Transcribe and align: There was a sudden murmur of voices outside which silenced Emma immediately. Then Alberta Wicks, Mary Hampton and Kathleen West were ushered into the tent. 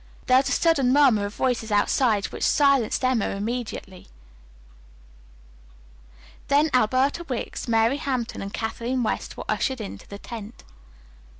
There 0.25 0.37
was 0.37 0.49
a 0.49 0.51
sudden 0.53 0.91
murmur 0.91 1.27
of 1.27 1.35
voices 1.35 1.71
outside 1.71 2.25
which 2.29 2.41
silenced 2.43 3.03
Emma 3.05 3.27
immediately. 3.29 4.07
Then 6.47 6.71
Alberta 6.73 7.23
Wicks, 7.25 7.67
Mary 7.67 7.97
Hampton 7.97 8.41
and 8.41 8.51
Kathleen 8.51 9.03
West 9.03 9.37
were 9.37 9.45
ushered 9.47 9.79
into 9.79 10.07
the 10.07 10.17
tent. 10.17 10.63